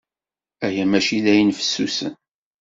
Aya 0.65 0.83
maci 0.85 1.17
d 1.23 1.25
ayen 1.31 1.55
fessusen. 1.59 2.13